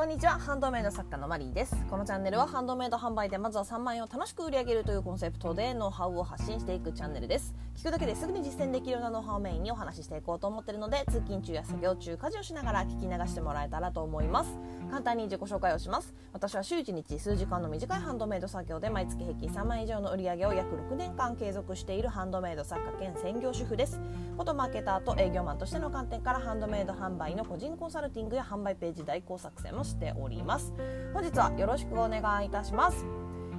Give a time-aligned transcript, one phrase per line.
[0.00, 0.38] こんにちは。
[0.38, 1.76] ハンドメイド作家のマリーです。
[1.90, 7.54] このチャンネルはハンドメイド販売でまずは3万円を楽しく売り上げるというコンセプトでノウハウを発信していくチャンネルです。
[7.76, 14.58] 聞くだけですぐに実践できるようなノウハウをメインにお話ししていこうと思っているので通勤中や作業中家事をしながら聞き流してもらえたらと思います。
[14.90, 16.12] 簡単に自己紹介をします。
[16.32, 24.00] 私は週1日数時間の短いハンドメイド作業で毎月平均3万円以上の売り上げを約6年間継続しているハンドメイド作家兼専業主婦です。
[24.34, 30.72] フォトマーケターと営業マンとしての観点からハンドメイド販売の個人コンサルティングや販売ページ代行作成もしております。
[31.14, 33.06] 本日はよろしくお願いいたします。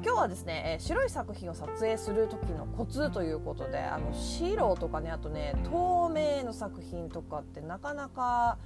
[0.03, 8.57] 今日はですね、え白い作品を撮影する時のコツということであの白とかねあとね透明の作品とかってなかなか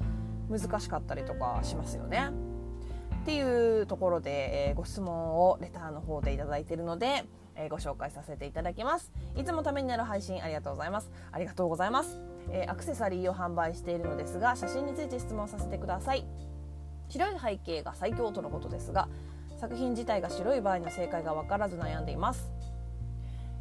[0.49, 2.29] 難しかったりとかしますよね。
[3.25, 7.25] っていうところで、えー、ご質問をレターの方でいただいているので、
[7.55, 9.11] えー、ご紹介させていただきます。
[9.35, 11.09] いつもためになる配信ありがとうございます。
[11.31, 16.23] ありがとうございます、えー、アクセサリーを販売しているのですが写真について質問させてください。
[17.09, 19.09] 白い背景が最強とのことですが
[19.59, 22.51] 作品自体が白い場合の正解が分からず悩んでいます、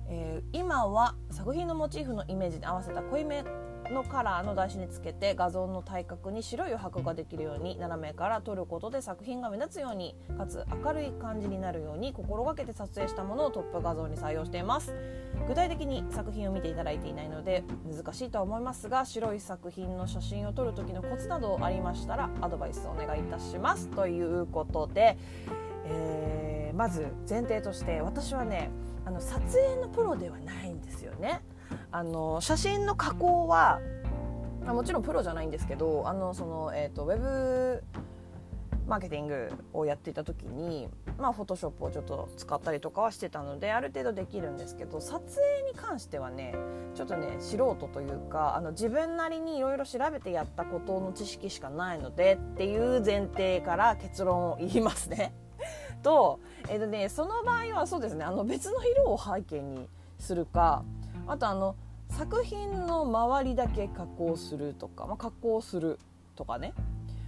[0.08, 3.44] えー、今は作品のモチーフのイメージに合わせた濃いめ
[3.90, 14.94] のカラーの台紙につけて画像の対角に白い余白ができるように斜めから撮ることで作品が目立つようにかつ明るい感じになるように心がけて撮影したものをトップ画像に採用しています。
[15.46, 23.88] 具体的に作品を見ていただいていないので難しいとは思いますが白い作品の写真を撮る時のコツなどありましたらアドバイスお願いいたします。
[23.88, 25.18] ということで
[25.86, 28.70] えー、まず前提として私はね
[29.04, 31.42] あの撮影のプロではないんですよね。
[31.90, 33.80] あの写真の加工は
[34.66, 37.82] もちろんプロじゃないんですけどあのその、えーと、ウェブ
[38.86, 40.88] マーケティングをやっていた時に
[41.18, 46.54] まあフォトショップをちょっと使ったりとかはしてたのである程度できるんですけど撮影に関してはね
[46.94, 55.34] ちょっとね素人というかあの自分なりにいろいろ調べてやったことの知識しかないのでっていう前提から結論を言いますね。
[56.04, 56.38] と,、
[56.68, 59.88] えーとね、その場合はそうですねあの別の色を背景に
[60.20, 60.84] するか
[61.26, 61.74] あとあの
[62.10, 65.98] 作品の周りだけ加工するとか、まあ、加工する
[66.36, 66.72] とかね。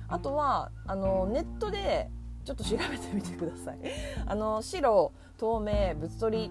[0.09, 2.09] あとはあのネットで
[2.45, 3.79] ちょっと調べてみてください。
[4.25, 6.51] あの白透明物取り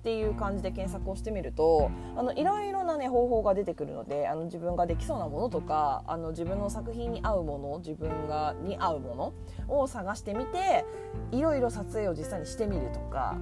[0.00, 9.34] っていう感じで検索をしてみるとあのいろいろな、ね、方法が出てくるのであの自分ができそうなものとかあの自分の作品に合うもの自分がに合うも
[9.68, 10.86] のを探してみて
[11.32, 13.36] いろいろ撮影を実際にしてみるとか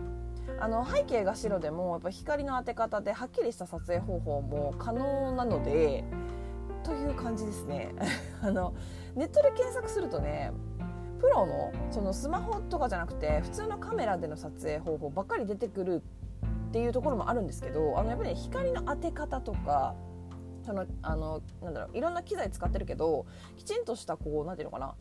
[0.58, 6.02] あの背景が白でもやっぱ光の当て方ではっきりした撮影方法も可能なので
[6.82, 7.94] という感じですね。
[8.42, 8.74] あの
[9.14, 10.52] ネットで検索するとね
[11.20, 16.02] プロのそのスマホとかじゃなくて普通のカメラでの撮影方法ばっかり出てくる
[16.68, 19.94] っていうところもあるんですけどあのやっぱり、ね、光の当て方とか
[20.64, 23.24] そのあのなんだろういろんな機材使ってるけど
[23.56, 24.94] きちんとしたこうなんていうのかな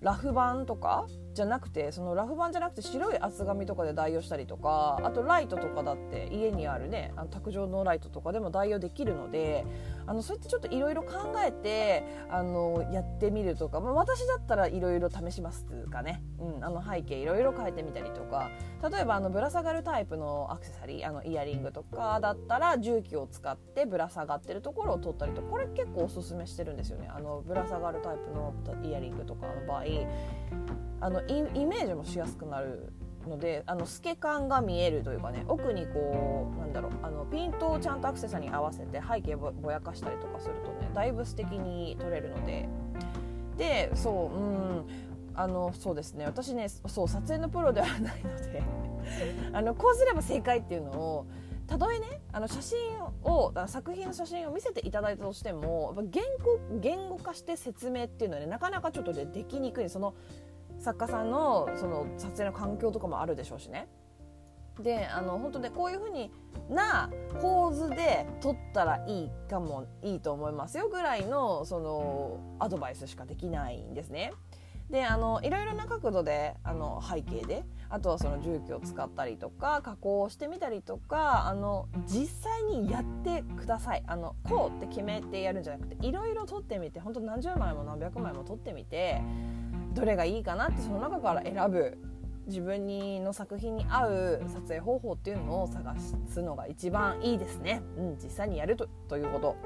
[0.00, 9.66] ラフ板とかじゃなくてそのラフ板じゃなくて白い厚紙とかで代用したりとかあとライトとかだって家にあるねあの卓上のライトとかでも代用できるので
[10.10, 18.50] あのそうやってちょっといろいろ考えてあのやってみるとか、まあ、私だったらいろいろ試しますかね、うん、あの背景いろいろ変えてみたりとか。
[18.90, 27.06] 例えばあのぶら下がるタイプのアクセサリーあのイヤリングとかだったら重機を使ってぶら下がってるところを撮ったりとこれ結構おすすめしてるんですよね。
[27.14, 29.84] あのぶら下がるタイプのイヤリングとかの場合
[31.02, 32.90] あのイメージもしやすくなる
[33.28, 42.68] のであの透け感が見えるというかね奥にこうなんだろうあのピントをちゃんとアクセサリーに合わせて背景ぼぼやかしたりとかするとねだいぶ素敵に撮れるので。
[43.56, 44.42] でそうう
[44.78, 48.62] んあのそうですね私ねそう撮影のプロではないので
[49.52, 51.26] あのこうすれば正解っていうのを
[51.66, 52.78] たとえねあの写真
[53.22, 59.88] を作品の写真を見せていただいたとしても言語言語化して説明っていうのはねなかなかちょっとでできにくい。
[59.88, 60.14] その
[60.80, 63.88] 作家さんのその撮影の環境とかもあるでしょうしね。
[64.82, 66.32] であの本当ねこういうふうに
[66.70, 67.10] な
[67.40, 74.32] 構図で撮ったらいいかもいいと思いますよぐらいのそのアドバイスしかできないんですね。
[74.88, 89.22] であのいろいろな角度であの背景であとはその重機を使ったりとか加工をしてみたりとかあの実際にやってくださいあのこうって決めてやるんじゃなくていろいろ撮ってみて本当何十枚も何百枚も撮ってみて
[89.94, 91.98] どれがいいかなってその中から選ぶ
[92.46, 95.94] 自分にの作品に合う撮影方法っていうのを探
[96.28, 99.56] すのが一番いいですね、うん、実際にやるとということ。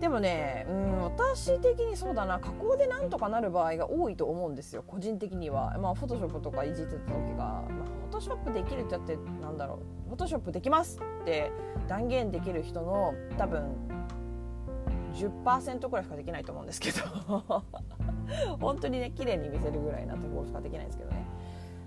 [0.00, 2.38] でもね、うん、私的にそうだな。
[2.38, 4.84] 加工でなんとかなる場合が多いと思うんですよ。
[4.86, 5.78] 個人的には。
[5.78, 7.64] まあフォトショップとかいじってた時が、まあ、
[8.02, 10.08] フォトショップできるってやってなんだろう。
[10.08, 11.50] フォトショップできますって
[11.88, 13.74] 断言できる人の多分
[15.14, 17.64] 10%くらいしかできないと思うんですけど。
[18.60, 21.26] 本当にね綺麗に見せるぐらいなところしかできないんですけどね。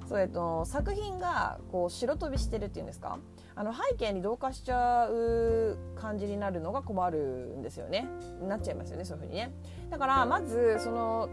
[0.08, 3.20] そうえっと、作品がこう白飛びしてるっていうんですか？
[3.56, 7.20] あの背景に同化しちゃう感じになるのが困る
[7.58, 8.08] んですよね。
[8.42, 9.52] なっちゃいますよねそういう風にね。
[9.92, 11.30] だからまずその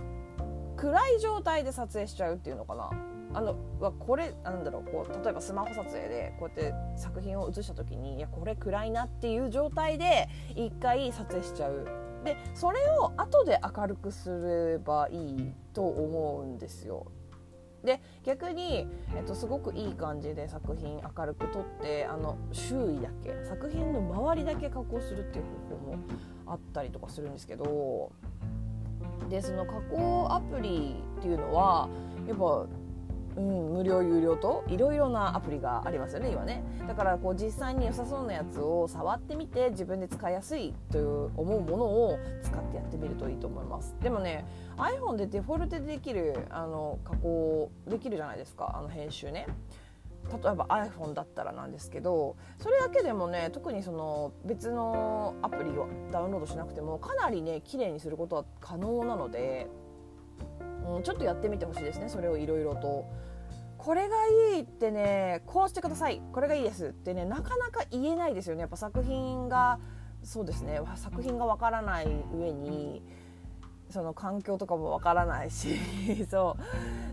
[0.76, 2.90] 暗い状態で撮影しちゃうっていうのかな。
[3.32, 3.54] あの
[3.98, 11.86] これなんだろうこう例えばスマホ撮影でこうやって作品を写した時にいやこれ暗いなっていう状態で一回撮影しちゃう。
[12.26, 17.06] でそれを後で明るくすればいいと思うんですよ。
[17.84, 25.98] で逆に、えっと、すごくいい感じで作品明るく撮ってあの周囲だけ作品の周りだけ加工するっていう方法も
[26.46, 28.10] あったりとかするんですけど
[29.30, 31.88] でその加工アプリっていうのは
[32.26, 32.66] やっぱ
[33.36, 36.62] うん、無料有料といろいろなアプリがありますよね今ね。
[36.88, 43.94] だからこう実際に良さそうなやつを触ってみて自分で使いやすいという思うものを使ってやってみるといいと思います。
[44.00, 44.46] でもね
[44.78, 49.46] iPhone でデフォルトでできるあの加工できるじゃないですかあの編集ね。
[50.28, 59.68] 例えば iPhone だったらなんですけどそれだけでもね特にその別のアプリをダウンロードしなくてもかなりね綺麗にすることは可能なので、
[60.86, 63.06] うん、ちょっとやってみてほしいですねそれをいろいろと。
[63.78, 64.16] これが
[64.54, 69.78] いいってねこうしてくださいこれがいいですってねなかなか言えないですよねやっぱ作品が
[70.24, 73.02] そうですね作品がわからない上に
[73.90, 75.76] その環境とかもわからないし
[76.28, 76.56] そ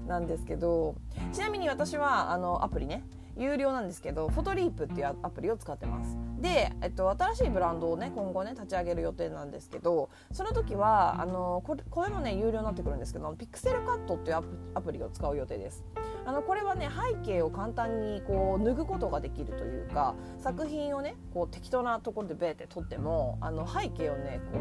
[0.05, 0.95] うなんですけど
[1.31, 3.03] ちなみに私はあのアプリね
[3.37, 6.17] 有料なんですけどフォトリープっていうアプリを使ってます。
[6.39, 14.43] で、えっと、新しいブランドをね今後ね立ち上げる予定なんですけどその時はあのこれこれもね有料になってくるんですけどピクセルカットっていう
[14.75, 15.83] アプリを使う予定です。
[16.25, 24.59] あのこれはね背景を簡単にこう脱ぐことができるというか作品をねこう適当なところでベーって撮ってもあの背景をねこ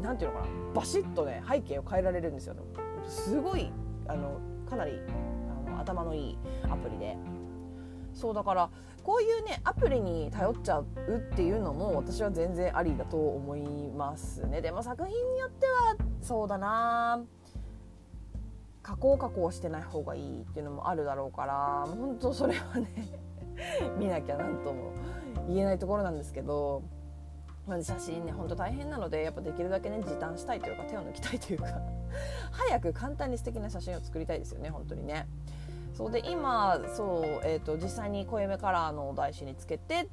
[0.00, 2.54] うなんていうのかなバシッとね背景を変えられるんですよ。
[3.08, 3.72] すごい
[4.06, 4.38] あの
[4.68, 4.92] かなり
[5.66, 7.16] あの頭のいいアプリで
[8.14, 8.70] そうだから
[9.02, 17.22] こういうねアプリに頼っちゃうっていうのも私は全然ありだと思いますねでも作品によってはそうだな
[18.82, 22.88] 加工加工してない方がいいっていうのもあるだろうから本当それはね
[23.98, 24.92] 見なきゃなんとも
[25.48, 26.82] 言えないところなんですけど、
[27.66, 31.66] まあ、写真ねほんと大変なのでやっぱできるだけね時短したいというか手を抜きたいというか
[32.50, 35.26] 早く簡単に素敵な写真を作りたいですよね本当にね。
[35.94, 40.08] そうで今そう、えーと、実際に濃いめカラーの台紙につけて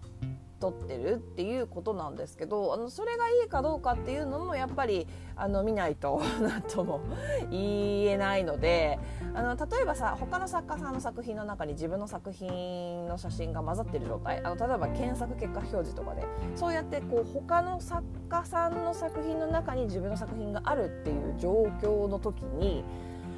[0.62, 7.01] 撮ってるっていうことなんですけどあのそれがいいかどうかっていうのもやっぱりあの見ないと何とも
[7.50, 9.00] 言えないので
[9.33, 16.24] あの例えばさ他の作家さんの作品の中に自分の作品の写真が混ざってる状態あの例えば検索結果表示とかで
[16.56, 16.72] そう。
[16.72, 22.86] やってこう他の作家さんの作品の中に自分の作品があるっていう状況の時に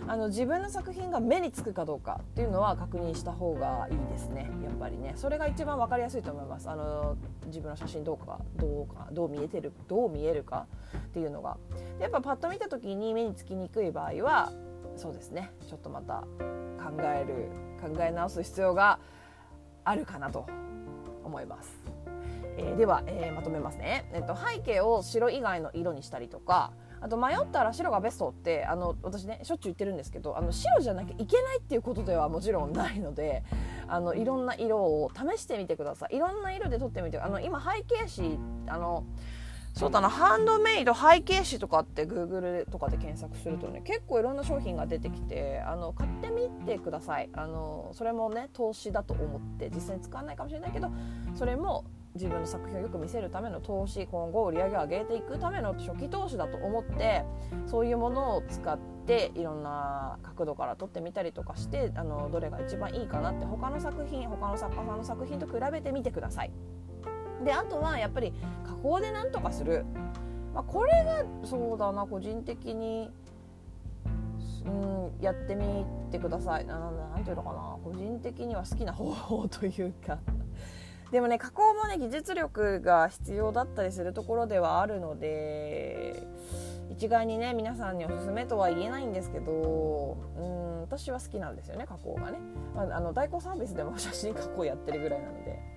[0.08, 5.14] あの自分の作品が目につくかどうかっていうのは確認した方がいいですねやっぱりね。
[5.16, 6.70] それが一番分かりやすいと思います。
[6.70, 7.16] あの
[7.46, 10.68] 自分の写真どうかどうかどう見えてるどう見えるか
[10.98, 11.58] っていうのが。
[12.00, 14.52] やっぱパッと見た時に目につきにくい場合は
[14.96, 15.52] そうですね。
[15.68, 17.50] ちょっとまた考える
[17.82, 19.00] 考え直す必要が
[19.86, 20.46] あるかなと
[21.24, 21.84] 思います。
[22.58, 26.72] えー、では、えー、まとめますね、えっと、背景を白以外の色にしたりとか
[27.04, 33.44] あと迷ったら白がベストってあの私ねしょっちゅう言ってるんですけどあの白じゃなきゃいけないっていうことではもちろんないので
[33.88, 36.16] あのいろんな色を試してみてください。
[36.16, 39.04] いろんな色で撮ってみてあの今背景紙あの
[39.74, 47.30] そうだなハンドメイド背景紙とかって Google とかで検索するとね結構いろんな商品が出てきてあの買ってみてください。
[47.34, 50.90] あのそれもね投資だと思って実際に使わないかもしれないけど
[51.36, 51.84] それも
[52.16, 57.26] 自分の作品をよく見せるための投資今後売り上げを上げていくための初期投資だと思って
[57.66, 66.52] そういうものを使っていろんな角度から撮ってみたりとかしてあのどれが一番いいかなって他の作品他の作家さんの作品と比べてみてください。
[67.44, 68.32] であとはやっぱり
[68.64, 69.84] 加工で何とかする、
[70.54, 73.12] まあ、これがそうだな個人的に
[74.66, 76.80] うん、やってみてくださいな。
[76.80, 80.20] なんていうのかな個人的には好きな方法というか
[81.14, 86.26] でもね加工もね技術力が必要だったりするところではあるので
[86.90, 92.40] 一概にね皆さんにおすすめとは言えないんですけどうん私は好きなんですよね加工がね、
[92.76, 95.73] まあ、あの代行サービスでも写真加工やってるぐらいなので。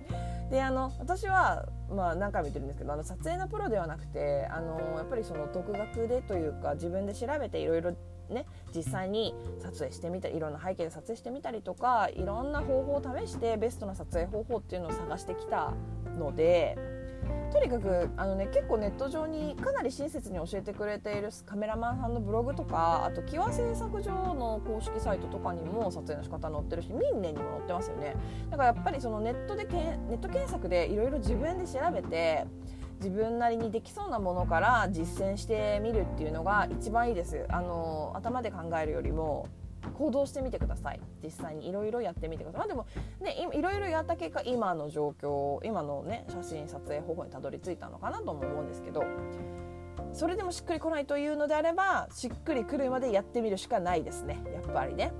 [0.51, 7.93] であの私は、まあ、何回も言ってるんですけどあの撮影のプロではなくてあのやっぱりその独学でというか自分で調べていろいろ
[8.31, 15.75] ね、実際に撮影してみたりいろんな背景で撮影してみたりとかいろんな方法を試してベストな撮影方法っていうのを探してきた
[16.19, 16.77] ので
[17.53, 28.15] とにかくあの、ね、結構ネット上にかなり親切に教えてくれているカメラマンさんのブログとかあとキワ製作所の公式サイトとかにも撮影の仕方載ってるしミンネにも載ってますよね。
[28.51, 32.47] だからやっぱりそのネットでけネット検索でいろいろ自分で調べて
[32.99, 37.47] 自分なりにできそうなものから実践してみるっていうのが一番いいです。
[37.49, 39.49] あの頭で考えるよりも。
[39.95, 41.01] 行動してみてください。
[41.23, 42.87] 実際にいろいろやってみてください、まあ、でも
[43.21, 49.05] ねいろいろやった結果今の状況今のね写真撮影方法にたどり着いたのかなとも思うんですけど
[50.13, 54.43] それでもしっくりこないというのであればしっくりくるまでやってみるしかないですね。
[54.55, 55.13] やっぱりね。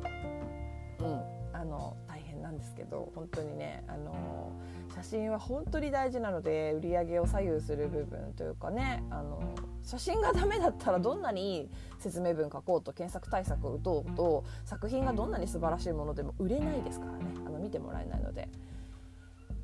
[1.01, 1.37] うん。
[1.53, 4.53] あの大変なんですけど本当にねあの
[4.95, 9.41] 写真は本当に大事なので売り上げを左右する部分というかねあの
[9.83, 18.49] 写真がダメだったらどんなにいい説明文書こうと検索対策を打とうと作品がどんなに素晴らしいものでも売れないですからねあの見てもらえないので。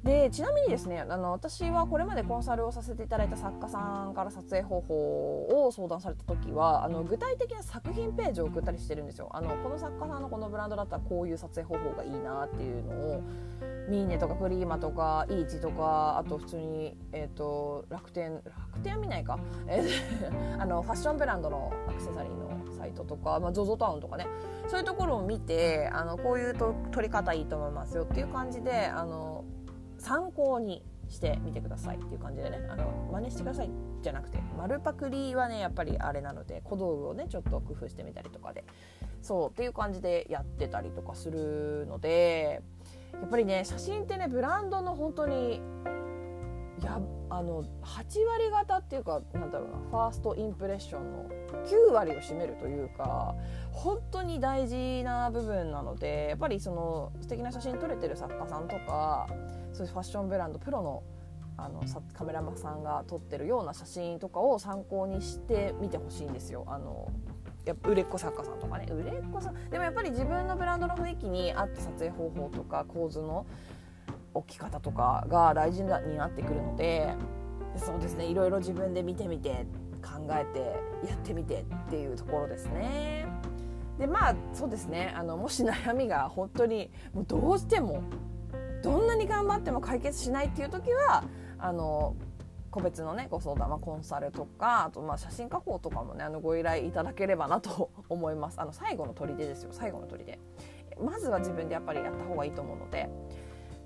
[0.04, 9.28] でちなみにですねあの私はこれまでコンサルをさせていただいた作家さんから撮影方法を相談された時はあの具体的な作品ページを送ったりしてるんですよ。
[9.32, 13.22] あのこの作家さんのこのブランドだったらこういう撮影方法がいいなっていうのを
[13.88, 24.26] ミーネとかクリーマとかイーチとかあと普通に、えーと、楽天楽天は見ないか、えー、あのファッションブランドのアクセサリーのサイトとか、まあ、ZOZO タウンとかね。
[24.68, 29.44] そういうところを見てあのこういうと撮り方いいと思いますよっていう感じであの
[30.02, 33.70] 参考にしてみてくださいっていう感じでねあの真似してください
[34.02, 38.64] じゃなくて丸パクリはねやっぱりあれなので小道具をねちょっと工夫してみたりとかで
[39.20, 42.62] そうっていう感じでやってたりとかするので
[43.12, 45.60] やっぱりね写真ってねブランドの本当に
[46.84, 51.28] やあの8割方っていうかなんだろうなファーストインプレッションの
[51.64, 53.34] 9割を占めるというか
[53.70, 59.28] 本当に大事な部分なのでやっぱりその素敵な写真撮れてる作家さんとか
[59.72, 61.02] そういうファッションブランドプロの
[61.58, 61.82] あの
[62.14, 66.64] カメラマンさんが撮ってるような写真とかを参考にしてみてほしいんですよ。
[66.66, 67.10] あの
[67.64, 73.46] やっぱ売れっ子作家さんとかね売れっ子さんでもやっぱり自分のブランドの雰囲気に合った撮影方法とか構図の
[74.34, 77.14] 置き方とかが大事になってくるので
[77.76, 79.66] そうですねいろいろ自分で見てみて
[80.02, 83.26] 考えてやってみてっていうところですね。
[83.98, 88.02] でまあそうですねあのもし悩みが本当にもうどうしても
[88.82, 91.24] どんなに頑張っても解決しないっていう時は
[91.58, 92.16] あの
[92.70, 98.60] 個別のねご相談、まあ、コンサルとかあとまあ写真加工とかもねあのご依頼いただければなと 思います。
[98.60, 99.70] あの最後の砦ですよ。
[99.72, 100.38] 最後の砦。
[101.00, 103.08] まずは自分でやっぱりやった方がいいと思うので。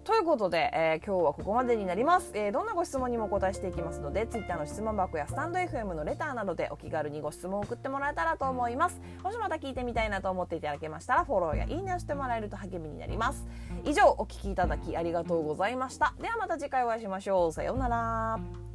[0.07, 9.01] ということで、えー、今日はここまでになります、えー、どんなご質問にもお答えしていきますので Twitter の質問箱やスタンド FM のレターなどでお気軽にご質問を送ってもらえたらと思います。
[9.25, 13.49] もしまた聞いてみたいなと思っていただけましたらフォローやいいねをしてもらえると励みになります。
[13.85, 16.15] 以上お聴きいただきありがとうございました。
[16.21, 17.53] ではまた次回お会いしましょう。
[17.53, 18.66] さようなら。